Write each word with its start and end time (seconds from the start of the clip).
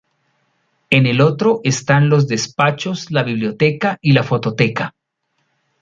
En 0.89 1.05
el 1.05 1.21
otro 1.21 1.61
están 1.63 2.09
los 2.09 2.27
despachos, 2.27 3.11
la 3.11 3.21
biblioteca 3.21 3.99
y 4.01 4.13
la 4.13 4.23
fototeca. 4.23 4.95